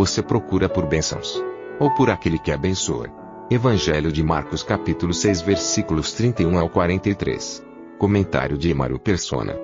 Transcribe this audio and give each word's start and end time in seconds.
Você 0.00 0.22
procura 0.22 0.66
por 0.66 0.86
bênçãos. 0.86 1.44
Ou 1.78 1.94
por 1.94 2.08
aquele 2.08 2.38
que 2.38 2.50
abençoa. 2.50 3.10
Evangelho 3.50 4.10
de 4.10 4.22
Marcos 4.22 4.62
capítulo 4.62 5.12
6 5.12 5.42
versículos 5.42 6.14
31 6.14 6.58
ao 6.58 6.70
43. 6.70 7.62
Comentário 7.98 8.56
de 8.56 8.70
Emaro 8.70 8.98
Persona. 8.98 9.54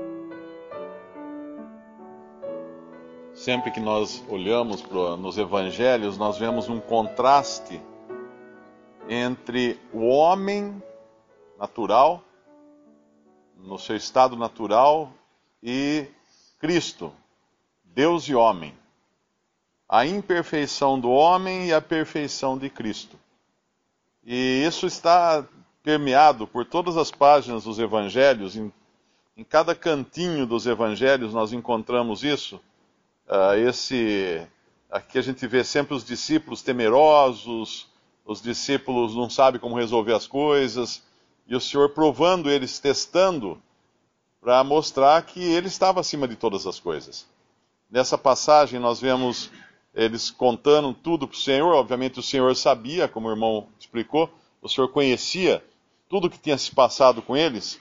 Sempre 3.33 3.71
que 3.71 3.81
nós 3.81 4.23
olhamos 4.29 4.83
pro, 4.83 5.17
nos 5.17 5.39
evangelhos, 5.39 6.19
nós 6.19 6.37
vemos 6.37 6.69
um 6.69 6.81
contraste 6.81 7.81
entre 9.09 9.81
o 9.91 10.07
homem 10.07 10.83
natural, 11.59 12.23
no 13.57 13.79
seu 13.79 13.97
estado 13.97 14.37
natural, 14.37 15.11
e 15.63 16.05
Cristo, 16.61 17.11
Deus 17.83 18.25
e 18.25 18.35
homem. 18.35 18.75
A 19.89 20.05
imperfeição 20.07 20.99
do 20.99 21.11
homem 21.11 21.69
e 21.69 21.73
a 21.73 21.81
perfeição 21.81 22.59
de 22.59 22.69
Cristo. 22.69 23.17
E 24.25 24.65
isso 24.67 24.87
está 24.87 25.47
permeado 25.83 26.49
por 26.49 26.65
todas 26.65 26.97
as 26.97 27.13
páginas 27.13 27.63
dos 27.63 27.79
evangelhos, 27.79 28.57
em, 28.57 28.73
em 29.37 29.45
cada 29.45 29.73
cantinho 29.73 30.45
dos 30.45 30.67
evangelhos 30.67 31.33
nós 31.33 31.53
encontramos 31.53 32.25
isso. 32.25 32.61
Uh, 33.29 33.55
esse 33.69 34.45
aqui 34.91 35.19
a 35.19 35.23
gente 35.23 35.47
vê 35.47 35.63
sempre 35.63 35.95
os 35.95 36.05
discípulos 36.05 36.63
temerosos, 36.63 37.89
os 38.25 38.43
discípulos 38.43 39.15
não 39.15 39.31
sabem 39.31 39.61
como 39.61 39.77
resolver 39.77 40.15
as 40.15 40.27
coisas, 40.27 41.05
e 41.47 41.55
o 41.55 41.61
Senhor 41.61 41.91
provando 41.91 42.51
eles, 42.51 42.81
testando, 42.81 43.63
para 44.41 44.65
mostrar 44.65 45.23
que 45.23 45.41
ele 45.41 45.69
estava 45.69 46.01
acima 46.01 46.27
de 46.27 46.35
todas 46.35 46.67
as 46.67 46.81
coisas. 46.81 47.27
Nessa 47.89 48.19
passagem 48.19 48.81
nós 48.81 49.01
vemos 49.01 49.51
eles 49.97 50.31
contando 50.31 50.93
tudo 50.93 51.27
para 51.27 51.35
o 51.35 51.39
Senhor. 51.39 51.75
Obviamente 51.75 52.21
o 52.21 52.23
Senhor 52.23 52.55
sabia, 52.55 53.09
como 53.09 53.29
o 53.29 53.31
irmão 53.31 53.67
explicou, 53.81 54.31
o 54.61 54.69
Senhor 54.69 54.89
conhecia 54.89 55.65
tudo 56.09 56.27
o 56.27 56.31
que 56.31 56.39
tinha 56.39 56.59
se 56.59 56.71
passado 56.71 57.23
com 57.23 57.35
eles. 57.35 57.81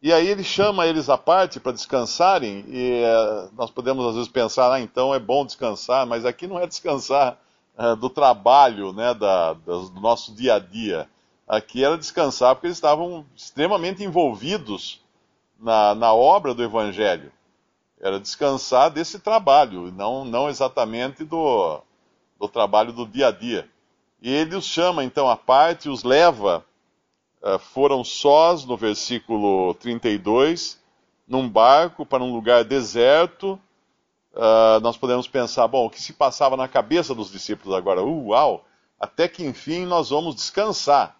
E 0.00 0.12
aí 0.12 0.26
ele 0.26 0.42
chama 0.42 0.86
eles 0.86 1.08
à 1.08 1.18
parte 1.18 1.60
para 1.60 1.72
descansarem, 1.72 2.64
e 2.68 3.02
uh, 3.02 3.50
nós 3.56 3.68
podemos 3.70 4.06
às 4.06 4.14
vezes 4.14 4.28
pensar, 4.28 4.72
ah, 4.72 4.80
então 4.80 5.12
é 5.12 5.18
bom 5.18 5.44
descansar, 5.44 6.06
mas 6.06 6.24
aqui 6.24 6.46
não 6.46 6.58
é 6.58 6.66
descansar 6.68 7.36
uh, 7.76 7.96
do 7.96 8.08
trabalho, 8.08 8.92
né, 8.92 9.12
da, 9.12 9.54
do 9.54 10.00
nosso 10.00 10.32
dia 10.32 10.54
a 10.54 10.58
dia. 10.60 11.08
Aqui 11.48 11.84
era 11.84 11.98
descansar 11.98 12.54
porque 12.54 12.68
eles 12.68 12.76
estavam 12.76 13.26
extremamente 13.34 14.04
envolvidos 14.04 15.00
na, 15.58 15.96
na 15.96 16.14
obra 16.14 16.54
do 16.54 16.62
Evangelho. 16.62 17.32
Era 18.00 18.20
descansar 18.20 18.90
desse 18.90 19.18
trabalho, 19.18 19.92
não, 19.92 20.24
não 20.24 20.48
exatamente 20.48 21.24
do, 21.24 21.82
do 22.38 22.48
trabalho 22.48 22.92
do 22.92 23.04
dia 23.04 23.28
a 23.28 23.30
dia. 23.32 23.68
E 24.22 24.32
ele 24.32 24.54
os 24.54 24.64
chama 24.64 25.02
então 25.02 25.28
à 25.28 25.36
parte, 25.36 25.88
os 25.88 26.04
leva, 26.04 26.64
uh, 27.42 27.58
foram 27.58 28.04
sós, 28.04 28.64
no 28.64 28.76
versículo 28.76 29.74
32, 29.74 30.80
num 31.26 31.48
barco 31.48 32.06
para 32.06 32.22
um 32.22 32.32
lugar 32.32 32.64
deserto. 32.64 33.58
Uh, 34.32 34.80
nós 34.80 34.96
podemos 34.96 35.26
pensar, 35.26 35.66
bom, 35.66 35.86
o 35.86 35.90
que 35.90 36.00
se 36.00 36.12
passava 36.12 36.56
na 36.56 36.68
cabeça 36.68 37.14
dos 37.14 37.30
discípulos 37.30 37.76
agora? 37.76 38.02
Uh, 38.02 38.28
uau! 38.28 38.64
Até 38.98 39.28
que 39.28 39.44
enfim 39.44 39.86
nós 39.86 40.10
vamos 40.10 40.34
descansar. 40.34 41.16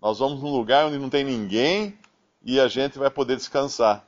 Nós 0.00 0.18
vamos 0.18 0.40
num 0.40 0.50
lugar 0.50 0.86
onde 0.86 0.98
não 0.98 1.08
tem 1.08 1.24
ninguém 1.24 1.98
e 2.42 2.60
a 2.60 2.68
gente 2.68 2.98
vai 2.98 3.10
poder 3.10 3.36
descansar. 3.36 4.04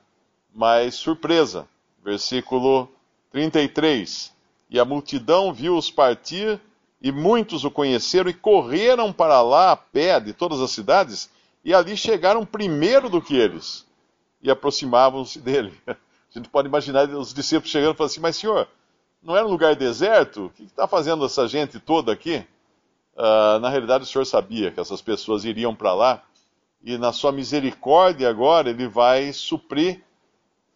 Mas 0.53 0.95
surpresa! 0.95 1.67
Versículo 2.03 2.89
33. 3.31 4.33
E 4.69 4.79
a 4.79 4.85
multidão 4.85 5.53
viu-os 5.53 5.89
partir, 5.89 6.59
e 7.01 7.11
muitos 7.11 7.63
o 7.63 7.71
conheceram 7.71 8.29
e 8.29 8.33
correram 8.33 9.11
para 9.11 9.41
lá 9.41 9.71
a 9.71 9.75
pé 9.75 10.19
de 10.19 10.33
todas 10.33 10.59
as 10.61 10.71
cidades, 10.71 11.29
e 11.63 11.73
ali 11.73 11.95
chegaram 11.97 12.45
primeiro 12.45 13.09
do 13.09 13.21
que 13.21 13.35
eles, 13.35 13.85
e 14.41 14.49
aproximavam-se 14.51 15.39
dele. 15.39 15.73
A 15.87 16.37
gente 16.37 16.47
pode 16.47 16.67
imaginar 16.67 17.09
os 17.09 17.33
discípulos 17.33 17.71
chegando 17.71 17.95
e 17.95 17.97
falando 17.97 18.11
assim: 18.11 18.19
Mas 18.19 18.35
senhor, 18.35 18.67
não 19.21 19.35
era 19.35 19.47
um 19.47 19.49
lugar 19.49 19.75
deserto? 19.75 20.45
O 20.45 20.49
que 20.51 20.63
está 20.63 20.87
fazendo 20.87 21.25
essa 21.25 21.47
gente 21.47 21.79
toda 21.79 22.11
aqui? 22.13 22.45
Uh, 23.15 23.59
na 23.59 23.69
realidade, 23.69 24.03
o 24.03 24.07
senhor 24.07 24.25
sabia 24.25 24.69
que 24.69 24.79
essas 24.79 25.01
pessoas 25.01 25.43
iriam 25.43 25.73
para 25.73 25.93
lá, 25.93 26.23
e 26.83 26.97
na 26.99 27.11
sua 27.11 27.31
misericórdia 27.31 28.29
agora 28.29 28.69
ele 28.69 28.87
vai 28.87 29.33
suprir 29.33 30.03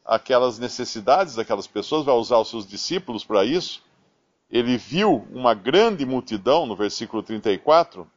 aquelas 0.06 0.60
necessidades 0.60 1.36
daquelas 1.36 1.68
pessoas, 1.68 2.06
vai 2.06 2.16
usar 2.16 2.38
os 2.38 2.50
seus 2.50 2.68
discípulos 2.68 3.24
para 3.24 3.46
isso. 3.46 3.82
Ele 4.50 4.78
viu 4.78 5.28
uma 5.32 5.54
grande 5.54 6.06
multidão, 6.06 6.66
no 6.66 6.76
versículo 6.76 7.24
34, 7.24 8.08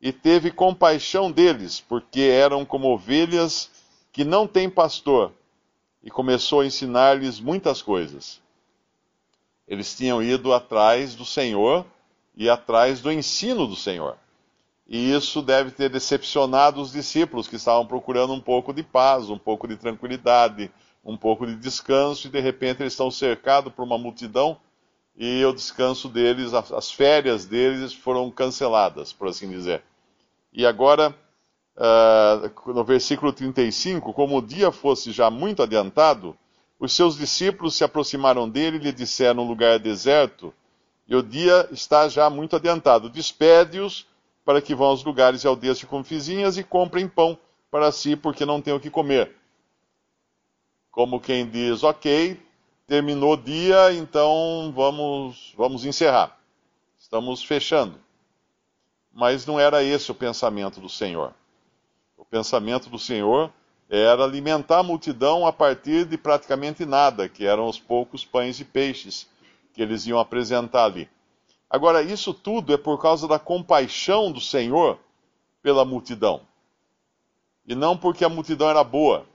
e 0.00 0.12
teve 0.12 0.50
compaixão 0.50 1.32
deles, 1.32 1.80
porque 1.80 2.20
eram 2.20 2.64
como 2.64 2.92
ovelhas 2.92 3.70
que 4.12 4.24
não 4.24 4.46
têm 4.46 4.68
pastor, 4.68 5.32
e 6.02 6.10
começou 6.10 6.60
a 6.60 6.66
ensinar-lhes 6.66 7.40
muitas 7.40 7.80
coisas. 7.80 8.40
Eles 9.66 9.96
tinham 9.96 10.22
ido 10.22 10.52
atrás 10.52 11.14
do 11.14 11.24
Senhor 11.24 11.86
e 12.36 12.50
atrás 12.50 13.00
do 13.00 13.10
ensino 13.10 13.66
do 13.66 13.74
Senhor. 13.74 14.16
E 14.86 15.10
isso 15.12 15.40
deve 15.40 15.70
ter 15.70 15.88
decepcionado 15.88 16.80
os 16.80 16.92
discípulos 16.92 17.48
que 17.48 17.56
estavam 17.56 17.86
procurando 17.86 18.34
um 18.34 18.40
pouco 18.40 18.72
de 18.72 18.82
paz, 18.82 19.30
um 19.30 19.38
pouco 19.38 19.66
de 19.66 19.76
tranquilidade, 19.76 20.70
um 21.04 21.16
pouco 21.16 21.46
de 21.46 21.54
descanso 21.56 22.26
e 22.26 22.30
de 22.30 22.40
repente 22.40 22.82
eles 22.82 22.94
estão 22.94 23.10
cercados 23.10 23.72
por 23.72 23.82
uma 23.82 23.98
multidão 23.98 24.56
e 25.16 25.44
o 25.44 25.52
descanso 25.52 26.08
deles, 26.08 26.52
as 26.54 26.90
férias 26.90 27.44
deles 27.44 27.92
foram 27.92 28.30
canceladas, 28.30 29.12
por 29.12 29.28
assim 29.28 29.48
dizer. 29.48 29.82
E 30.52 30.66
agora, 30.66 31.14
uh, 31.76 32.72
no 32.72 32.82
versículo 32.82 33.32
35, 33.32 34.12
como 34.12 34.38
o 34.38 34.42
dia 34.42 34.72
fosse 34.72 35.12
já 35.12 35.30
muito 35.30 35.62
adiantado, 35.62 36.36
os 36.80 36.92
seus 36.92 37.16
discípulos 37.16 37.76
se 37.76 37.84
aproximaram 37.84 38.48
dele 38.48 38.78
e 38.78 38.80
lhe 38.80 38.92
disseram: 38.92 39.44
um 39.44 39.48
lugar 39.48 39.78
deserto, 39.78 40.52
e 41.06 41.14
o 41.14 41.22
dia 41.22 41.68
está 41.70 42.08
já 42.08 42.28
muito 42.28 42.56
adiantado. 42.56 43.08
Despede-os 43.08 44.06
para 44.44 44.60
que 44.60 44.74
vão 44.74 44.88
aos 44.88 45.04
lugares 45.04 45.44
e 45.44 45.46
aldeias 45.46 45.78
circunvizinhas 45.78 46.58
e 46.58 46.64
comprem 46.64 47.06
pão 47.06 47.38
para 47.70 47.92
si, 47.92 48.16
porque 48.16 48.44
não 48.44 48.60
têm 48.60 48.74
o 48.74 48.80
que 48.80 48.90
comer 48.90 49.30
como 50.94 51.20
quem 51.20 51.44
diz, 51.44 51.82
ok, 51.82 52.40
terminou 52.86 53.32
o 53.32 53.36
dia, 53.36 53.92
então 53.92 54.72
vamos, 54.72 55.52
vamos 55.56 55.84
encerrar. 55.84 56.38
Estamos 56.96 57.42
fechando. 57.42 57.98
Mas 59.12 59.44
não 59.44 59.58
era 59.58 59.82
esse 59.82 60.12
o 60.12 60.14
pensamento 60.14 60.80
do 60.80 60.88
Senhor. 60.88 61.34
O 62.16 62.24
pensamento 62.24 62.88
do 62.88 62.96
Senhor 62.96 63.52
era 63.90 64.22
alimentar 64.22 64.78
a 64.78 64.82
multidão 64.84 65.44
a 65.44 65.52
partir 65.52 66.04
de 66.04 66.16
praticamente 66.16 66.84
nada, 66.84 67.28
que 67.28 67.44
eram 67.44 67.66
os 67.66 67.78
poucos 67.78 68.24
pães 68.24 68.60
e 68.60 68.64
peixes 68.64 69.28
que 69.72 69.82
eles 69.82 70.06
iam 70.06 70.20
apresentar 70.20 70.84
ali. 70.84 71.10
Agora, 71.68 72.02
isso 72.02 72.32
tudo 72.32 72.72
é 72.72 72.76
por 72.76 73.02
causa 73.02 73.26
da 73.26 73.40
compaixão 73.40 74.30
do 74.30 74.40
Senhor 74.40 75.00
pela 75.60 75.84
multidão. 75.84 76.42
E 77.66 77.74
não 77.74 77.96
porque 77.96 78.24
a 78.24 78.28
multidão 78.28 78.70
era 78.70 78.84
boa. 78.84 79.26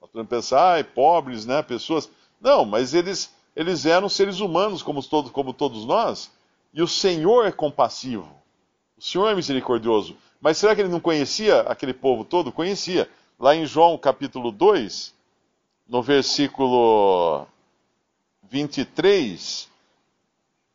Nós 0.00 0.10
podemos 0.10 0.30
pensar, 0.30 0.80
ah, 0.80 0.84
pobres, 0.84 1.44
né, 1.44 1.62
pessoas. 1.62 2.10
Não, 2.40 2.64
mas 2.64 2.94
eles, 2.94 3.34
eles 3.54 3.84
eram 3.84 4.08
seres 4.08 4.40
humanos 4.40 4.82
como, 4.82 5.02
todo, 5.02 5.30
como 5.30 5.52
todos 5.52 5.84
nós, 5.84 6.30
e 6.72 6.82
o 6.82 6.88
Senhor 6.88 7.46
é 7.46 7.52
compassivo. 7.52 8.28
O 8.96 9.02
Senhor 9.02 9.28
é 9.28 9.34
misericordioso. 9.34 10.16
Mas 10.40 10.56
será 10.56 10.74
que 10.74 10.80
ele 10.80 10.88
não 10.88 11.00
conhecia 11.00 11.60
aquele 11.62 11.92
povo 11.92 12.24
todo? 12.24 12.52
Conhecia. 12.52 13.10
Lá 13.38 13.54
em 13.54 13.66
João 13.66 13.98
capítulo 13.98 14.50
2, 14.50 15.14
no 15.88 16.02
versículo 16.02 17.46
23, 18.50 19.68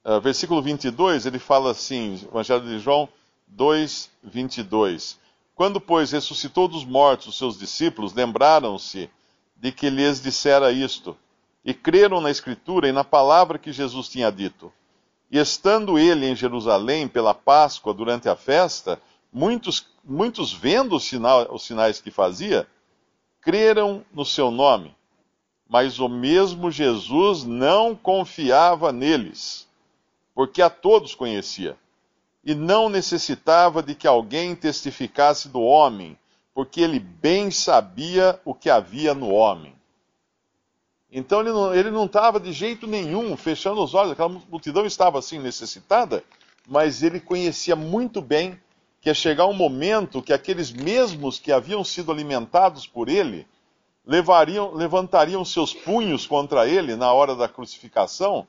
uh, 0.04 0.20
versículo 0.22 0.62
22, 0.62 1.26
ele 1.26 1.40
fala 1.40 1.72
assim, 1.72 2.20
Evangelho 2.28 2.64
de 2.64 2.80
João 2.80 3.10
2, 3.48 4.10
22. 4.24 5.20
Quando, 5.56 5.80
pois, 5.80 6.12
ressuscitou 6.12 6.68
dos 6.68 6.84
mortos 6.84 7.28
os 7.28 7.38
seus 7.38 7.58
discípulos, 7.58 8.14
lembraram-se 8.14 9.10
de 9.56 9.72
que 9.72 9.90
lhes 9.90 10.22
dissera 10.22 10.70
isto, 10.72 11.18
e 11.64 11.74
creram 11.74 12.20
na 12.20 12.30
Escritura 12.30 12.90
e 12.90 12.92
na 12.92 13.06
palavra 13.06 13.58
que 13.58 13.72
Jesus 13.72 14.10
tinha 14.10 14.30
dito. 14.30 14.72
E 15.32 15.40
estando 15.40 15.98
ele 15.98 16.28
em 16.28 16.36
Jerusalém 16.36 17.08
pela 17.08 17.34
Páscoa 17.34 17.94
durante 17.94 18.28
a 18.28 18.36
festa, 18.36 19.02
muitos, 19.32 19.88
muitos 20.04 20.52
vendo 20.54 21.00
sinal, 21.00 21.48
os 21.52 21.64
sinais 21.64 22.02
que 22.02 22.12
fazia, 22.12 22.68
creram 23.42 24.06
no 24.14 24.26
seu 24.26 24.52
nome. 24.52 24.94
Mas 25.68 26.00
o 26.00 26.10
mesmo 26.10 26.70
Jesus 26.70 27.44
não 27.46 27.96
confiava 27.96 28.92
neles, 28.92 29.68
porque 30.36 30.62
a 30.62 30.70
todos 30.70 31.16
conhecia, 31.16 31.78
e 32.46 32.54
não 32.54 32.88
necessitava 32.88 33.82
de 33.82 33.96
que 33.96 34.08
alguém 34.08 34.56
testificasse 34.56 35.50
do 35.50 35.62
homem, 35.62 36.16
porque 36.54 36.80
ele 36.80 37.00
bem 37.00 37.50
sabia 37.50 38.40
o 38.46 38.54
que 38.54 38.70
havia 38.70 39.16
no 39.16 39.30
homem. 39.30 39.74
Então 41.12 41.42
ele 41.74 41.90
não 41.90 42.06
estava 42.06 42.40
de 42.40 42.54
jeito 42.54 42.86
nenhum 42.86 43.36
fechando 43.36 43.84
os 43.84 43.94
olhos, 43.94 44.12
aquela 44.12 44.30
multidão 44.30 44.86
estava 44.86 45.18
assim 45.18 45.40
necessitada, 45.40 46.24
mas 46.68 47.02
ele 47.02 47.20
conhecia 47.20 47.76
muito 47.76 48.22
bem 48.22 48.60
que 49.02 49.10
ia 49.10 49.14
chegar 49.14 49.46
um 49.48 49.54
momento 49.54 50.22
que 50.22 50.34
aqueles 50.34 50.72
mesmos 50.72 51.40
que 51.40 51.52
haviam 51.52 51.84
sido 51.84 52.12
alimentados 52.12 52.86
por 52.86 53.10
ele 53.10 53.48
levariam, 54.06 54.74
levantariam 54.74 55.44
seus 55.44 55.74
punhos 55.74 56.28
contra 56.28 56.68
ele 56.68 56.96
na 56.96 57.12
hora 57.12 57.36
da 57.36 57.48
crucificação, 57.48 58.48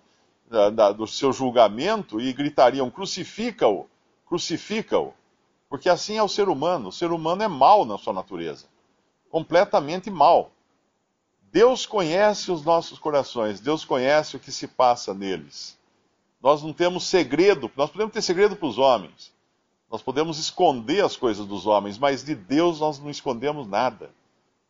da, 0.48 0.70
da, 0.70 0.92
do 0.92 1.06
seu 1.06 1.32
julgamento, 1.32 2.20
e 2.20 2.32
gritariam: 2.32 2.90
crucifica-o, 2.90 3.86
crucifica-o. 4.26 5.12
Porque 5.68 5.88
assim 5.88 6.16
é 6.16 6.22
o 6.22 6.28
ser 6.28 6.48
humano. 6.48 6.88
O 6.88 6.92
ser 6.92 7.10
humano 7.10 7.42
é 7.42 7.48
mau 7.48 7.84
na 7.84 7.98
sua 7.98 8.12
natureza 8.12 8.66
completamente 9.36 10.10
mau. 10.10 10.50
Deus 11.52 11.86
conhece 11.86 12.50
os 12.50 12.64
nossos 12.64 12.98
corações, 12.98 13.60
Deus 13.60 13.84
conhece 13.84 14.36
o 14.36 14.40
que 14.40 14.52
se 14.52 14.66
passa 14.66 15.12
neles. 15.12 15.78
Nós 16.42 16.62
não 16.62 16.72
temos 16.72 17.04
segredo, 17.04 17.70
nós 17.76 17.90
podemos 17.90 18.12
ter 18.14 18.22
segredo 18.22 18.56
para 18.56 18.68
os 18.68 18.78
homens, 18.78 19.32
nós 19.90 20.02
podemos 20.02 20.38
esconder 20.38 21.04
as 21.04 21.16
coisas 21.16 21.46
dos 21.46 21.66
homens, 21.66 21.98
mas 21.98 22.24
de 22.24 22.34
Deus 22.34 22.80
nós 22.80 22.98
não 22.98 23.10
escondemos 23.10 23.66
nada. 23.66 24.10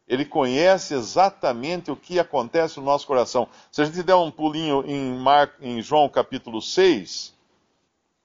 Ele 0.09 0.25
conhece 0.25 0.95
exatamente 0.95 1.91
o 1.91 1.97
que 1.97 2.19
acontece 2.19 2.79
no 2.79 2.87
nosso 2.87 3.07
coração. 3.07 3.49
Se 3.73 3.83
a 3.83 3.85
gente 3.85 4.03
der 4.03 4.15
um 4.15 4.31
pulinho 4.31 4.85
em, 4.87 5.19
Mar... 5.19 5.51
em 5.61 5.83
João 5.83 6.09
capítulo 6.09 6.63
6, 6.63 7.35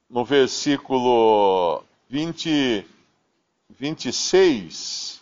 no 0.10 0.24
versículo 0.24 1.84
20, 2.08 2.86
26, 3.70 5.22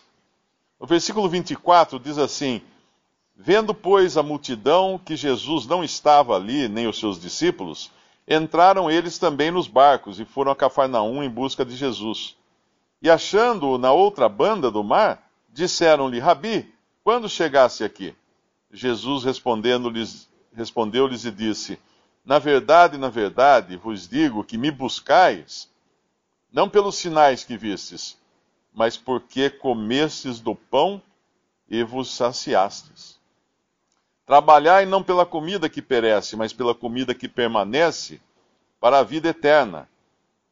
no 0.78 0.86
versículo 0.86 1.28
24 1.28 1.98
diz 1.98 2.18
assim: 2.18 2.60
Vendo, 3.34 3.72
pois, 3.72 4.18
a 4.18 4.22
multidão 4.22 5.00
que 5.02 5.16
Jesus 5.16 5.66
não 5.66 5.82
estava 5.82 6.36
ali, 6.36 6.68
nem 6.68 6.86
os 6.86 6.98
seus 6.98 7.18
discípulos, 7.18 7.90
entraram 8.28 8.90
eles 8.90 9.18
também 9.18 9.50
nos 9.50 9.66
barcos 9.66 10.20
e 10.20 10.26
foram 10.26 10.52
a 10.52 10.56
Cafarnaum 10.56 11.22
em 11.22 11.30
busca 11.30 11.64
de 11.64 11.74
Jesus. 11.74 12.36
E 13.00 13.08
achando-o 13.08 13.78
na 13.78 13.92
outra 13.92 14.28
banda 14.28 14.70
do 14.70 14.84
mar, 14.84 15.29
disseram-lhe: 15.52 16.18
Rabi, 16.18 16.72
quando 17.02 17.28
chegasse 17.28 17.84
aqui? 17.84 18.14
Jesus 18.72 19.24
respondendo-lhes, 19.24 20.28
respondeu-lhes 20.54 21.24
e 21.24 21.30
disse: 21.30 21.78
Na 22.24 22.38
verdade, 22.38 22.96
na 22.96 23.08
verdade, 23.08 23.76
vos 23.76 24.08
digo 24.08 24.44
que 24.44 24.56
me 24.56 24.70
buscais, 24.70 25.68
não 26.52 26.68
pelos 26.68 26.96
sinais 26.96 27.44
que 27.44 27.56
vistes, 27.56 28.16
mas 28.72 28.96
porque 28.96 29.50
comestes 29.50 30.40
do 30.40 30.54
pão 30.54 31.02
e 31.68 31.82
vos 31.82 32.10
saciastes. 32.10 33.18
Trabalhai 34.26 34.86
não 34.86 35.02
pela 35.02 35.26
comida 35.26 35.68
que 35.68 35.82
perece, 35.82 36.36
mas 36.36 36.52
pela 36.52 36.74
comida 36.74 37.14
que 37.14 37.28
permanece, 37.28 38.20
para 38.80 39.00
a 39.00 39.02
vida 39.02 39.28
eterna, 39.28 39.88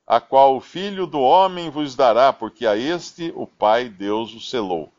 a 0.09 0.23
qual 0.23 0.57
o 0.57 0.61
Filho 0.61 1.07
do 1.07 1.21
Homem 1.21 1.69
vos 1.69 1.95
dará, 1.95 2.33
porque 2.33 2.67
a 2.67 2.75
este 2.75 3.31
o 3.37 3.47
Pai 3.47 3.91
Deus 3.91 4.33
o 4.35 4.41
selou. 4.41 4.91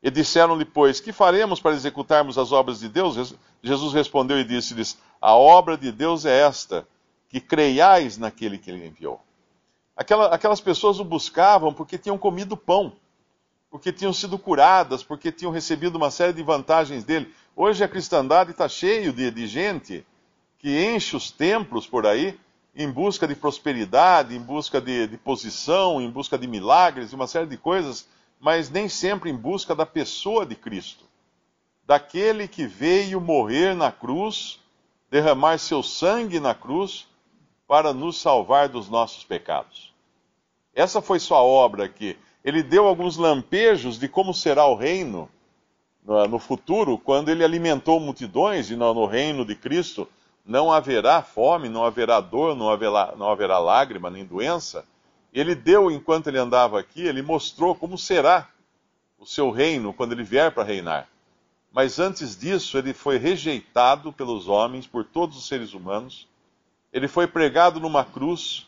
E 0.00 0.08
disseram-lhe, 0.08 0.64
pois, 0.64 1.00
que 1.00 1.12
faremos 1.12 1.58
para 1.58 1.74
executarmos 1.74 2.38
as 2.38 2.52
obras 2.52 2.78
de 2.78 2.88
Deus? 2.88 3.34
Jesus 3.60 3.92
respondeu 3.92 4.38
e 4.38 4.44
disse-lhes: 4.44 4.96
A 5.20 5.34
obra 5.34 5.76
de 5.76 5.90
Deus 5.90 6.24
é 6.24 6.42
esta, 6.42 6.86
que 7.28 7.40
creiais 7.40 8.16
naquele 8.16 8.56
que 8.56 8.70
ele 8.70 8.86
enviou. 8.86 9.20
Aquela, 9.96 10.26
aquelas 10.26 10.60
pessoas 10.60 11.00
o 11.00 11.04
buscavam 11.04 11.74
porque 11.74 11.98
tinham 11.98 12.16
comido 12.16 12.56
pão 12.56 12.92
porque 13.74 13.92
tinham 13.92 14.12
sido 14.12 14.38
curadas, 14.38 15.02
porque 15.02 15.32
tinham 15.32 15.50
recebido 15.50 15.96
uma 15.96 16.08
série 16.08 16.32
de 16.32 16.44
vantagens 16.44 17.02
dele. 17.02 17.34
Hoje 17.56 17.82
a 17.82 17.88
cristandade 17.88 18.52
está 18.52 18.68
cheio 18.68 19.12
de, 19.12 19.32
de 19.32 19.48
gente 19.48 20.06
que 20.60 20.80
enche 20.80 21.16
os 21.16 21.32
templos 21.32 21.84
por 21.84 22.06
aí 22.06 22.38
em 22.74 22.90
busca 22.90 23.26
de 23.26 23.34
prosperidade, 23.34 24.34
em 24.34 24.40
busca 24.40 24.80
de, 24.80 25.06
de 25.06 25.16
posição, 25.16 26.00
em 26.00 26.10
busca 26.10 26.36
de 26.36 26.46
milagres, 26.46 27.12
uma 27.12 27.26
série 27.26 27.46
de 27.46 27.56
coisas, 27.56 28.08
mas 28.40 28.70
nem 28.70 28.88
sempre 28.88 29.30
em 29.30 29.36
busca 29.36 29.74
da 29.74 29.86
pessoa 29.86 30.44
de 30.44 30.56
Cristo, 30.56 31.04
daquele 31.86 32.48
que 32.48 32.66
veio 32.66 33.20
morrer 33.20 33.74
na 33.74 33.92
cruz, 33.92 34.60
derramar 35.10 35.58
seu 35.58 35.82
sangue 35.82 36.40
na 36.40 36.54
cruz 36.54 37.06
para 37.66 37.92
nos 37.92 38.20
salvar 38.20 38.68
dos 38.68 38.88
nossos 38.88 39.24
pecados. 39.24 39.92
Essa 40.74 41.00
foi 41.00 41.20
sua 41.20 41.42
obra 41.42 41.84
aqui 41.84 42.16
ele 42.44 42.62
deu 42.62 42.86
alguns 42.86 43.16
lampejos 43.16 43.98
de 43.98 44.06
como 44.06 44.34
será 44.34 44.66
o 44.66 44.74
reino 44.74 45.30
no 46.28 46.38
futuro, 46.38 46.98
quando 46.98 47.30
ele 47.30 47.42
alimentou 47.42 47.98
multidões, 47.98 48.70
e 48.70 48.76
no 48.76 49.06
reino 49.06 49.42
de 49.42 49.54
Cristo 49.54 50.06
não 50.44 50.72
haverá 50.72 51.22
fome, 51.22 51.68
não 51.68 51.84
haverá 51.84 52.20
dor, 52.20 52.54
não 52.54 52.70
haverá, 52.70 53.14
não 53.16 53.30
haverá 53.30 53.58
lágrima 53.58 54.10
nem 54.10 54.24
doença. 54.24 54.84
Ele 55.32 55.54
deu, 55.54 55.90
enquanto 55.90 56.28
ele 56.28 56.38
andava 56.38 56.78
aqui, 56.78 57.02
ele 57.02 57.22
mostrou 57.22 57.74
como 57.74 57.96
será 57.96 58.48
o 59.18 59.26
seu 59.26 59.50
reino 59.50 59.92
quando 59.92 60.12
ele 60.12 60.22
vier 60.22 60.52
para 60.52 60.62
reinar. 60.62 61.08
Mas 61.72 61.98
antes 61.98 62.36
disso, 62.38 62.78
ele 62.78 62.92
foi 62.92 63.16
rejeitado 63.16 64.12
pelos 64.12 64.48
homens, 64.48 64.86
por 64.86 65.04
todos 65.04 65.36
os 65.36 65.48
seres 65.48 65.72
humanos. 65.72 66.28
Ele 66.92 67.08
foi 67.08 67.26
pregado 67.26 67.80
numa 67.80 68.04
cruz. 68.04 68.66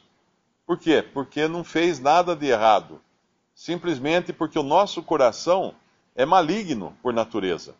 Por 0.66 0.78
quê? 0.78 1.02
Porque 1.02 1.46
não 1.46 1.62
fez 1.62 2.00
nada 2.00 2.34
de 2.34 2.46
errado 2.46 3.00
simplesmente 3.56 4.34
porque 4.34 4.58
o 4.58 4.62
nosso 4.62 5.02
coração 5.02 5.74
é 6.14 6.26
maligno 6.26 6.94
por 7.02 7.14
natureza. 7.14 7.74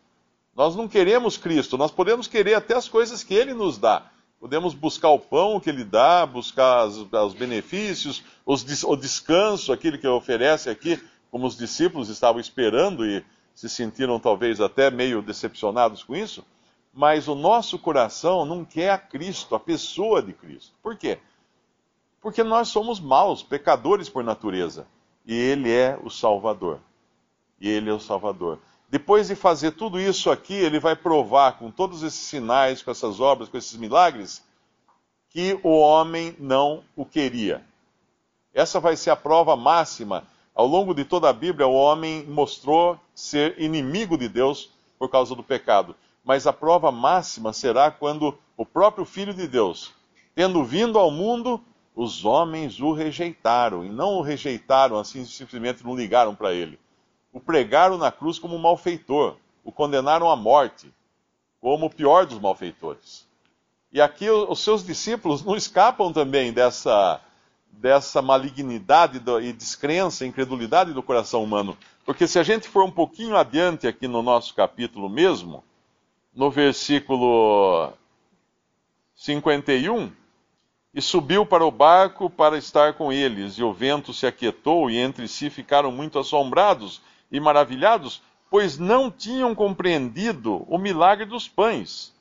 Nós 0.57 0.75
não 0.75 0.87
queremos 0.87 1.37
Cristo, 1.37 1.77
nós 1.77 1.91
podemos 1.91 2.25
querer 2.25 2.55
até 2.55 2.75
as 2.75 2.89
coisas 2.89 3.23
que 3.23 3.35
Ele 3.35 3.53
nos 3.53 3.77
dá. 3.77 4.09
Podemos 4.39 4.73
buscar 4.73 5.09
o 5.09 5.19
pão 5.19 5.59
que 5.59 5.69
Ele 5.69 5.83
dá, 5.83 6.25
buscar 6.25 6.87
os, 6.87 6.97
os 6.97 7.33
benefícios, 7.35 8.23
os, 8.43 8.65
o 8.83 8.95
descanso, 8.95 9.71
aquilo 9.71 9.99
que 9.99 10.07
Ele 10.07 10.15
oferece 10.15 10.67
aqui, 10.67 10.99
como 11.29 11.45
os 11.45 11.55
discípulos 11.55 12.09
estavam 12.09 12.41
esperando 12.41 13.05
e 13.05 13.23
se 13.53 13.69
sentiram 13.69 14.19
talvez 14.19 14.59
até 14.59 14.89
meio 14.89 15.21
decepcionados 15.21 16.03
com 16.03 16.15
isso. 16.15 16.43
Mas 16.91 17.27
o 17.27 17.35
nosso 17.35 17.77
coração 17.77 18.43
não 18.43 18.65
quer 18.65 18.89
a 18.89 18.97
Cristo, 18.97 19.53
a 19.53 19.59
pessoa 19.59 20.23
de 20.23 20.33
Cristo. 20.33 20.73
Por 20.81 20.97
quê? 20.97 21.19
Porque 22.19 22.43
nós 22.43 22.69
somos 22.69 22.99
maus, 22.99 23.43
pecadores 23.43 24.09
por 24.09 24.23
natureza 24.23 24.87
e 25.23 25.35
ele 25.35 25.71
é 25.71 25.99
o 26.01 26.09
Salvador. 26.09 26.79
E 27.59 27.69
ele 27.69 27.89
é 27.89 27.93
o 27.93 27.99
Salvador. 27.99 28.59
Depois 28.89 29.27
de 29.27 29.35
fazer 29.35 29.71
tudo 29.71 29.99
isso 29.99 30.31
aqui, 30.31 30.53
ele 30.53 30.79
vai 30.79 30.95
provar 30.95 31.57
com 31.57 31.69
todos 31.69 32.03
esses 32.03 32.21
sinais, 32.21 32.81
com 32.81 32.89
essas 32.89 33.19
obras, 33.19 33.49
com 33.49 33.57
esses 33.57 33.75
milagres, 33.75 34.41
que 35.29 35.59
o 35.61 35.77
homem 35.77 36.35
não 36.39 36.83
o 36.95 37.05
queria. 37.05 37.63
Essa 38.53 38.79
vai 38.79 38.95
ser 38.95 39.09
a 39.09 39.15
prova 39.15 39.55
máxima. 39.57 40.23
Ao 40.55 40.65
longo 40.65 40.93
de 40.93 41.03
toda 41.03 41.29
a 41.29 41.33
Bíblia, 41.33 41.67
o 41.67 41.75
homem 41.75 42.25
mostrou 42.25 42.97
ser 43.13 43.59
inimigo 43.61 44.17
de 44.17 44.29
Deus 44.29 44.69
por 44.97 45.09
causa 45.09 45.35
do 45.35 45.43
pecado. 45.43 45.93
Mas 46.23 46.47
a 46.47 46.53
prova 46.53 46.91
máxima 46.91 47.51
será 47.51 47.91
quando 47.91 48.37
o 48.55 48.65
próprio 48.65 49.05
Filho 49.05 49.33
de 49.33 49.47
Deus, 49.47 49.93
tendo 50.33 50.63
vindo 50.63 50.97
ao 50.97 51.11
mundo, 51.11 51.61
os 51.93 52.23
homens 52.23 52.79
o 52.79 52.93
rejeitaram, 52.93 53.85
e 53.85 53.89
não 53.89 54.15
o 54.15 54.21
rejeitaram 54.21 54.97
assim, 54.97 55.25
simplesmente 55.25 55.83
não 55.83 55.95
ligaram 55.95 56.33
para 56.33 56.53
ele. 56.53 56.79
O 57.37 57.39
pregaram 57.39 57.99
na 57.99 58.11
cruz 58.11 58.39
como 58.39 58.57
malfeitor, 58.57 59.35
o 59.63 59.71
condenaram 59.71 60.27
à 60.27 60.35
morte, 60.35 60.91
como 61.61 61.85
o 61.85 61.89
pior 61.89 62.25
dos 62.25 62.39
malfeitores. 62.39 63.27
E 63.91 64.01
aqui 64.01 64.27
os 64.27 64.59
seus 64.59 64.83
discípulos 64.83 65.45
não 65.45 65.55
escapam 65.55 66.11
também 66.11 66.51
dessa, 66.51 67.21
dessa 67.71 68.23
malignidade 68.23 69.21
e 69.43 69.53
descrença, 69.53 70.25
incredulidade 70.25 70.93
do 70.93 71.03
coração 71.03 71.43
humano. 71.43 71.77
Porque 72.03 72.27
se 72.27 72.39
a 72.39 72.43
gente 72.43 72.67
for 72.67 72.83
um 72.83 72.89
pouquinho 72.89 73.37
adiante 73.37 73.87
aqui 73.87 74.07
no 74.07 74.23
nosso 74.23 74.55
capítulo 74.55 75.07
mesmo, 75.07 75.63
no 76.33 76.49
versículo 76.49 77.93
51, 79.13 80.11
e 80.91 81.01
subiu 81.03 81.45
para 81.45 81.63
o 81.63 81.69
barco 81.69 82.31
para 82.31 82.57
estar 82.57 82.93
com 82.93 83.13
eles. 83.13 83.59
E 83.59 83.63
o 83.63 83.71
vento 83.71 84.11
se 84.11 84.25
aquietou, 84.25 84.89
e 84.89 84.97
entre 84.97 85.27
si 85.27 85.51
ficaram 85.51 85.91
muito 85.91 86.17
assombrados 86.17 86.99
e 87.31 87.39
maravilhados, 87.39 88.21
pois 88.49 88.77
não 88.77 89.11
tinham 89.11 89.53
compreendido 89.53 90.65
o 90.67 90.77
milagre 90.77 91.25
dos 91.25 91.47
pães. 91.47 92.13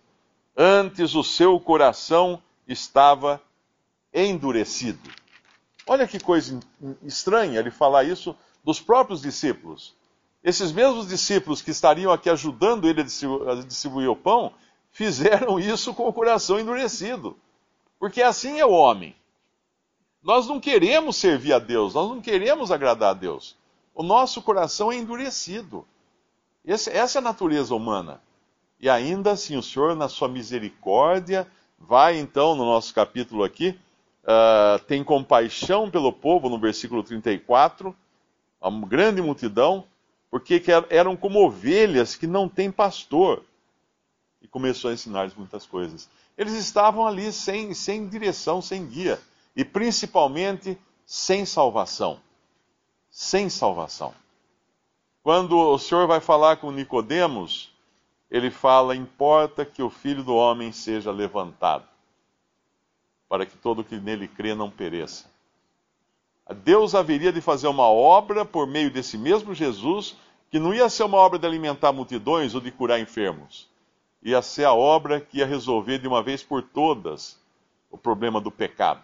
Antes 0.56 1.14
o 1.14 1.22
seu 1.22 1.58
coração 1.60 2.42
estava 2.66 3.40
endurecido. 4.12 5.10
Olha 5.86 6.08
que 6.08 6.18
coisa 6.18 6.58
estranha 7.02 7.60
ele 7.60 7.70
falar 7.70 8.04
isso 8.04 8.36
dos 8.64 8.80
próprios 8.80 9.20
discípulos. 9.22 9.94
Esses 10.42 10.72
mesmos 10.72 11.08
discípulos 11.08 11.62
que 11.62 11.70
estariam 11.70 12.12
aqui 12.12 12.28
ajudando 12.30 12.88
ele 12.88 13.02
a 13.02 13.64
distribuir 13.64 14.10
o 14.10 14.16
pão, 14.16 14.52
fizeram 14.90 15.58
isso 15.60 15.94
com 15.94 16.08
o 16.08 16.12
coração 16.12 16.58
endurecido. 16.58 17.36
Porque 17.98 18.22
assim 18.22 18.58
é 18.58 18.66
o 18.66 18.70
homem. 18.70 19.14
Nós 20.22 20.46
não 20.48 20.58
queremos 20.58 21.16
servir 21.16 21.52
a 21.52 21.58
Deus, 21.58 21.94
nós 21.94 22.08
não 22.08 22.20
queremos 22.20 22.72
agradar 22.72 23.10
a 23.10 23.14
Deus. 23.14 23.56
O 23.96 24.02
nosso 24.02 24.42
coração 24.42 24.92
é 24.92 24.96
endurecido. 24.96 25.86
Esse, 26.62 26.90
essa 26.90 27.16
é 27.16 27.20
a 27.20 27.22
natureza 27.22 27.74
humana. 27.74 28.20
E 28.78 28.90
ainda 28.90 29.32
assim, 29.32 29.56
o 29.56 29.62
Senhor, 29.62 29.96
na 29.96 30.06
sua 30.06 30.28
misericórdia, 30.28 31.50
vai 31.78 32.18
então 32.18 32.54
no 32.54 32.66
nosso 32.66 32.92
capítulo 32.92 33.42
aqui, 33.42 33.70
uh, 34.22 34.78
tem 34.84 35.02
compaixão 35.02 35.90
pelo 35.90 36.12
povo, 36.12 36.50
no 36.50 36.58
versículo 36.58 37.02
34, 37.02 37.96
a 38.60 38.70
grande 38.70 39.22
multidão, 39.22 39.86
porque 40.30 40.62
eram 40.90 41.16
como 41.16 41.42
ovelhas 41.42 42.14
que 42.14 42.26
não 42.26 42.50
têm 42.50 42.70
pastor. 42.70 43.44
E 44.42 44.46
começou 44.46 44.90
a 44.90 44.92
ensinar-lhes 44.94 45.34
muitas 45.34 45.64
coisas. 45.64 46.06
Eles 46.36 46.52
estavam 46.52 47.06
ali 47.06 47.32
sem, 47.32 47.72
sem 47.72 48.06
direção, 48.06 48.60
sem 48.60 48.86
guia 48.86 49.18
e 49.56 49.64
principalmente 49.64 50.78
sem 51.06 51.46
salvação. 51.46 52.20
Sem 53.18 53.49
salvação. 53.49 54.12
Quando 55.23 55.56
o 55.56 55.78
Senhor 55.78 56.06
vai 56.06 56.20
falar 56.20 56.58
com 56.58 56.70
Nicodemos, 56.70 57.73
ele 58.30 58.50
fala: 58.50 58.94
"Importa 58.94 59.64
que 59.64 59.82
o 59.82 59.88
Filho 59.88 60.23
do 60.23 60.35
homem 60.35 60.70
seja 60.70 61.11
levantado, 61.11 61.88
para 63.26 63.46
que 63.46 63.56
todo 63.56 63.82
que 63.82 63.96
nele 63.96 64.28
crê 64.28 64.54
não 64.54 64.70
pereça." 64.70 65.30
Deus 66.62 66.94
haveria 66.94 67.32
de 67.32 67.40
fazer 67.40 67.68
uma 67.68 67.88
obra 67.88 68.44
por 68.44 68.66
meio 68.66 68.90
desse 68.90 69.16
mesmo 69.16 69.54
Jesus, 69.54 70.14
que 70.50 70.58
não 70.58 70.75
ia 70.75 70.90
ser 70.90 71.04
uma 71.04 71.16
obra 71.16 71.38
de 71.38 71.46
alimentar 71.46 71.92
multidões 71.92 72.54
ou 72.54 72.61
de 72.61 72.70
curar 72.70 73.00
enfermos. 73.00 73.66
Ia 74.23 74.42
ser 74.42 74.66
a 74.66 74.75
obra 74.75 75.23
que 75.23 75.38
ia 75.38 75.46
resolver 75.46 75.96
de 75.96 76.06
uma 76.06 76.23
vez 76.23 76.42
por 76.42 76.62
todas 76.62 77.40
o 77.90 77.96
problema 77.96 78.42
do 78.42 78.50
pecado 78.50 79.02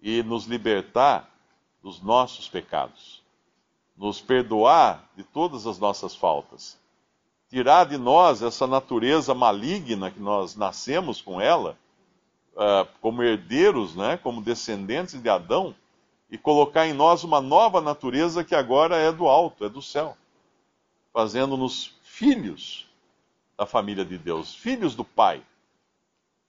e 0.00 0.22
nos 0.22 0.46
libertar 0.46 1.30
dos 1.82 2.00
nossos 2.00 2.48
pecados, 2.48 3.22
nos 3.96 4.20
perdoar 4.20 5.10
de 5.16 5.24
todas 5.24 5.66
as 5.66 5.78
nossas 5.78 6.14
faltas, 6.14 6.78
tirar 7.48 7.84
de 7.84 7.98
nós 7.98 8.40
essa 8.40 8.66
natureza 8.66 9.34
maligna 9.34 10.10
que 10.10 10.20
nós 10.20 10.56
nascemos 10.56 11.20
com 11.20 11.40
ela, 11.40 11.76
uh, 12.54 12.88
como 13.00 13.22
herdeiros, 13.22 13.94
né, 13.94 14.16
como 14.16 14.40
descendentes 14.40 15.20
de 15.20 15.28
Adão, 15.28 15.74
e 16.30 16.38
colocar 16.38 16.86
em 16.86 16.94
nós 16.94 17.24
uma 17.24 17.42
nova 17.42 17.80
natureza 17.80 18.42
que 18.42 18.54
agora 18.54 18.96
é 18.96 19.12
do 19.12 19.28
alto, 19.28 19.66
é 19.66 19.68
do 19.68 19.82
céu, 19.82 20.16
fazendo-nos 21.12 21.94
filhos 22.02 22.88
da 23.54 23.66
família 23.66 24.04
de 24.04 24.16
Deus, 24.16 24.54
filhos 24.54 24.94
do 24.94 25.04
Pai, 25.04 25.42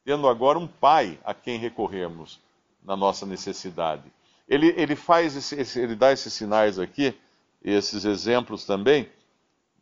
tendo 0.06 0.28
agora 0.30 0.58
um 0.58 0.68
Pai 0.68 1.20
a 1.26 1.34
quem 1.34 1.58
recorrermos 1.58 2.40
na 2.82 2.96
nossa 2.96 3.26
necessidade. 3.26 4.04
Ele, 4.48 4.74
ele 4.78 4.96
faz 4.96 5.36
esse, 5.36 5.56
esse, 5.56 5.80
ele 5.80 5.96
dá 5.96 6.12
esses 6.12 6.34
sinais 6.34 6.78
aqui, 6.78 7.18
esses 7.64 8.06
exemplos 8.06 8.66
também, 8.66 9.10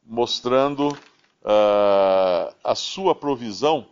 mostrando 0.06 0.90
uh, 0.90 2.54
a 2.64 2.76
sua 2.76 3.16
provisão 3.16 3.88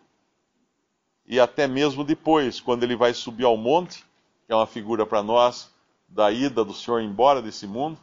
e 1.30 1.40
até 1.40 1.68
mesmo 1.68 2.04
depois, 2.04 2.60
quando 2.60 2.84
ele 2.84 2.96
vai 2.96 3.14
subir 3.14 3.46
ao 3.46 3.56
monte, 3.56 4.04
que 4.48 4.52
é 4.52 4.56
uma 4.56 4.66
figura 4.66 5.06
para 5.06 5.22
nós 5.22 5.72
da 6.08 6.32
ida 6.32 6.66
do 6.66 6.74
Senhor 6.74 7.02
embora 7.02 7.40
desse 7.40 7.68
mundo, 7.68 8.00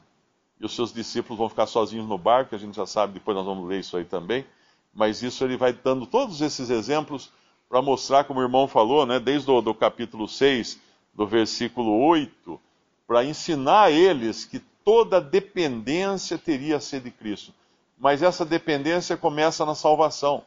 e 0.61 0.65
os 0.65 0.75
seus 0.75 0.93
discípulos 0.93 1.37
vão 1.37 1.49
ficar 1.49 1.67
sozinhos 1.67 2.07
no 2.07 2.17
barco, 2.17 2.55
a 2.55 2.59
gente 2.59 2.77
já 2.77 2.87
sabe, 2.87 3.15
depois 3.15 3.37
nós 3.37 3.45
vamos 3.45 3.69
ler 3.69 3.81
isso 3.81 3.97
aí 3.97 4.05
também, 4.05 4.47
mas 4.95 5.23
isso 5.23 5.43
ele 5.43 5.57
vai 5.57 5.73
dando 5.73 6.07
todos 6.07 6.41
esses 6.41 6.71
exemplos 6.71 7.33
para 7.69 7.83
mostrar, 7.83 8.23
como 8.23 8.39
o 8.39 8.43
irmão 8.45 8.69
falou, 8.69 9.05
né, 9.05 9.19
desde 9.19 9.51
o 9.51 9.61
do 9.61 9.75
capítulo 9.75 10.29
6, 10.29 10.81
do 11.17 11.27
versículo 11.27 11.99
8, 12.07 12.61
para 13.07 13.25
ensinar 13.25 13.85
a 13.85 13.91
eles 13.91 14.45
que 14.45 14.59
toda 14.85 15.21
dependência 15.21 16.37
teria 16.37 16.77
a 16.77 16.81
ser 16.81 17.01
de 17.01 17.11
Cristo. 17.11 17.55
Mas 17.99 18.23
essa 18.23 18.45
dependência 18.45 19.17
começa 19.17 19.65
na 19.65 19.75
salvação. 19.75 20.45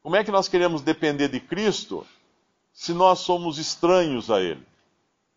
Como 0.00 0.14
é 0.14 0.22
que 0.22 0.30
nós 0.30 0.46
queremos 0.46 0.82
depender 0.82 1.28
de 1.28 1.40
Cristo 1.40 2.06
se 2.72 2.94
nós 2.94 3.18
somos 3.18 3.58
estranhos 3.58 4.30
a 4.30 4.40
Ele? 4.40 4.64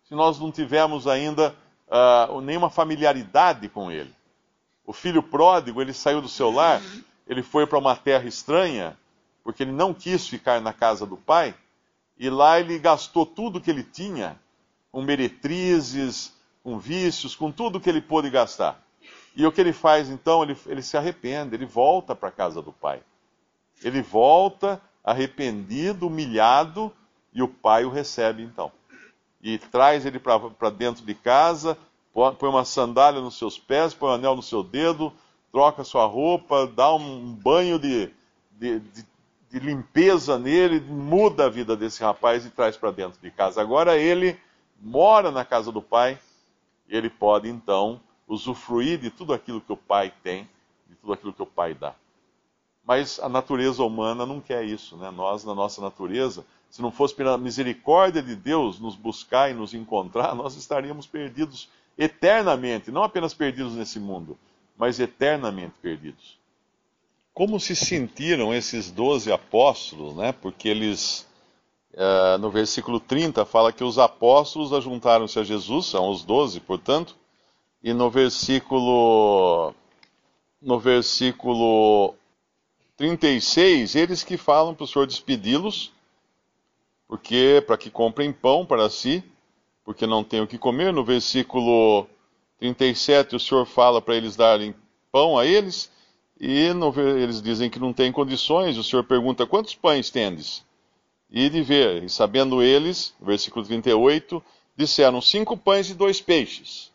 Se 0.04 0.14
nós 0.14 0.40
não 0.40 0.52
tivermos 0.52 1.08
ainda 1.08 1.56
uh, 1.88 2.40
nenhuma 2.40 2.70
familiaridade 2.70 3.68
com 3.68 3.92
Ele? 3.92 4.14
O 4.86 4.94
filho 4.94 5.24
pródigo, 5.24 5.82
ele 5.82 5.94
saiu 5.94 6.22
do 6.22 6.30
seu 6.30 6.52
lar, 6.52 6.82
ele 7.28 7.42
foi 7.42 7.66
para 7.66 7.80
uma 7.80 7.96
terra 7.96 8.28
estranha, 8.28 8.98
porque 9.44 9.64
ele 9.64 9.72
não 9.72 9.94
quis 9.94 10.28
ficar 10.28 10.62
na 10.62 10.74
casa 10.74 11.06
do 11.06 11.18
pai, 11.18 11.56
e 12.18 12.30
lá 12.30 12.60
ele 12.60 12.78
gastou 12.78 13.26
tudo 13.26 13.62
que 13.62 13.72
ele 13.72 13.84
tinha 13.84 14.40
com 14.92 15.02
meretrizes, 15.02 16.34
com 16.64 16.78
vícios, 16.78 17.36
com 17.36 17.52
tudo 17.52 17.80
que 17.80 17.90
ele 17.90 18.02
pôde 18.02 18.30
gastar. 18.30 18.82
E 19.36 19.46
o 19.46 19.52
que 19.52 19.62
ele 19.62 19.74
faz 19.74 20.10
então? 20.10 20.44
Ele, 20.44 20.58
ele 20.68 20.82
se 20.82 20.98
arrepende, 20.98 21.56
ele 21.56 21.66
volta 21.66 22.14
para 22.16 22.30
a 22.30 22.32
casa 22.32 22.62
do 22.62 22.72
pai. 22.72 23.02
Ele 23.84 24.02
volta 24.02 24.82
arrependido, 25.04 26.08
humilhado, 26.08 26.94
e 27.34 27.42
o 27.42 27.48
pai 27.48 27.86
o 27.86 27.90
recebe 27.90 28.44
então. 28.44 28.72
E 29.42 29.58
traz 29.58 30.06
ele 30.06 30.20
para 30.20 30.70
dentro 30.70 31.04
de 31.06 31.16
casa, 31.16 31.78
põe 32.14 32.50
uma 32.50 32.66
sandália 32.66 33.22
nos 33.22 33.38
seus 33.38 33.58
pés, 33.58 33.94
põe 33.94 34.10
um 34.10 34.14
anel 34.14 34.36
no 34.36 34.44
seu 34.44 34.62
dedo, 34.62 35.12
troca 35.52 35.84
sua 35.84 36.06
roupa, 36.06 36.68
dá 36.68 36.94
um 36.94 37.34
banho 37.34 37.80
de, 37.80 38.12
de, 38.52 38.80
de, 38.80 39.06
de 39.50 39.60
limpeza 39.60 40.38
nele, 40.38 40.80
muda 40.80 41.46
a 41.46 41.50
vida 41.50 41.76
desse 41.76 42.04
rapaz 42.04 42.46
e 42.46 42.50
traz 42.50 42.78
para 42.78 42.92
dentro 42.92 43.20
de 43.20 43.32
casa. 43.32 43.62
Agora 43.62 43.98
ele 43.98 44.38
mora 44.82 45.32
na 45.32 45.46
casa 45.46 45.72
do 45.72 45.82
Pai, 45.82 46.20
ele 46.90 47.10
pode 47.10 47.48
então 47.48 48.02
usufruir 48.28 48.98
de 48.98 49.10
tudo 49.10 49.34
aquilo 49.34 49.62
que 49.62 49.72
o 49.72 49.78
Pai 49.78 50.12
tem, 50.24 50.50
de 50.90 50.96
tudo 50.96 51.14
aquilo 51.14 51.34
que 51.34 51.42
o 51.42 51.46
Pai 51.46 51.74
dá. 51.74 51.94
Mas 52.84 53.20
a 53.20 53.30
natureza 53.30 53.84
humana 53.84 54.26
não 54.26 54.42
quer 54.42 54.66
isso, 54.66 54.98
né? 54.98 55.12
Nós, 55.12 55.46
na 55.46 55.54
nossa 55.54 55.82
natureza, 55.82 56.46
se 56.70 56.82
não 56.82 56.92
fosse 56.92 57.14
pela 57.14 57.38
misericórdia 57.38 58.24
de 58.24 58.36
Deus 58.36 58.80
nos 58.80 58.96
buscar 58.96 59.52
e 59.52 59.54
nos 59.54 59.74
encontrar, 59.74 60.34
nós 60.34 60.56
estaríamos 60.56 61.06
perdidos 61.06 61.70
eternamente, 61.98 62.92
não 62.92 63.04
apenas 63.04 63.34
perdidos 63.34 63.76
nesse 63.76 64.00
mundo, 64.00 64.38
mas 64.78 65.00
eternamente 65.00 65.76
perdidos. 65.82 66.40
Como 67.34 67.60
se 67.60 67.76
sentiram 67.76 68.54
esses 68.54 68.90
doze 68.90 69.32
apóstolos, 69.32 70.16
né? 70.16 70.32
Porque 70.32 70.68
eles 70.68 71.28
Uh, 71.94 72.38
no 72.40 72.50
versículo 72.50 73.00
30 73.02 73.46
fala 73.46 73.74
que 73.74 73.84
os 73.84 74.00
apóstolos 74.00 74.72
ajuntaram-se 74.72 75.38
a 75.38 75.44
Jesus, 75.44 75.88
são 75.88 76.10
os 76.10 76.24
doze, 76.24 76.62
portanto, 76.62 77.18
e 77.84 77.94
no 77.94 78.10
versículo 78.10 79.74
no 80.62 80.80
versículo 80.80 82.14
36, 82.96 83.96
eles 83.96 84.24
que 84.24 84.38
falam 84.38 84.76
para 84.76 84.84
o 84.84 84.88
Senhor 84.88 85.08
despedi-los, 85.08 85.92
porque 87.08 87.64
para 87.66 87.78
que 87.78 87.90
comprem 87.90 88.32
pão 88.32 88.66
para 88.66 88.90
si, 88.90 89.24
porque 89.84 90.06
não 90.06 90.24
têm 90.24 90.42
o 90.42 90.48
que 90.48 90.58
comer. 90.58 90.94
No 90.94 91.04
versículo 91.04 92.08
37, 92.60 93.36
o 93.36 93.40
Senhor 93.40 93.66
fala 93.66 94.02
para 94.02 94.16
eles 94.16 94.36
darem 94.36 94.76
pão 95.12 95.38
a 95.38 95.46
eles, 95.46 95.92
e 96.40 96.72
no, 96.74 96.94
eles 97.00 97.42
dizem 97.42 97.70
que 97.70 97.80
não 97.80 97.92
têm 97.92 98.12
condições. 98.12 98.78
O 98.78 98.84
Senhor 98.84 99.04
pergunta: 99.04 99.48
quantos 99.48 99.74
pães 99.74 100.12
tendes? 100.12 100.64
E 101.32 101.50
de 101.50 101.62
ver. 101.62 102.04
E 102.04 102.10
sabendo 102.10 102.62
eles, 102.62 103.16
versículo 103.22 103.66
38, 103.66 104.44
disseram: 104.76 105.22
cinco 105.22 105.56
pães 105.56 105.90
e 105.90 105.94
dois 105.94 106.20
peixes. 106.20 106.92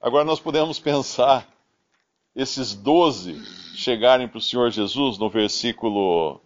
Agora 0.00 0.24
nós 0.24 0.40
podemos 0.40 0.78
pensar 0.78 1.48
esses 2.34 2.74
doze 2.74 3.42
chegarem 3.74 4.28
para 4.28 4.38
o 4.38 4.42
Senhor 4.42 4.70
Jesus 4.70 5.18
no 5.18 5.30
versículo 5.30 6.40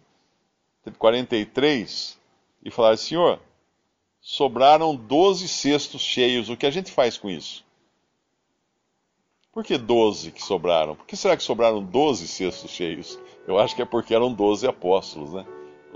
43 0.97 2.17
e 2.63 2.71
falar: 2.71 2.97
Senhor, 2.97 3.39
sobraram 4.21 4.95
doze 4.95 5.47
cestos 5.47 6.01
cheios, 6.01 6.49
o 6.49 6.57
que 6.57 6.65
a 6.65 6.71
gente 6.71 6.91
faz 6.91 7.17
com 7.17 7.29
isso? 7.29 7.63
Por 9.51 9.63
que 9.63 9.77
doze 9.77 10.31
que 10.31 10.43
sobraram? 10.43 10.95
Por 10.97 11.05
que 11.05 11.15
será 11.15 11.37
que 11.37 11.43
sobraram 11.43 11.81
doze 11.81 12.27
cestos 12.27 12.71
cheios? 12.71 13.17
Eu 13.47 13.57
acho 13.57 13.73
que 13.73 13.81
é 13.81 13.85
porque 13.85 14.13
eram 14.13 14.33
doze 14.33 14.67
apóstolos, 14.67 15.31
né? 15.31 15.45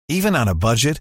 Even 0.08 0.36
on 0.36 0.48
a 0.48 0.54
budget, 0.54 1.00